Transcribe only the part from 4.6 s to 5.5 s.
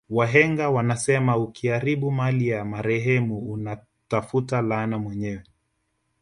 laana mwenyewe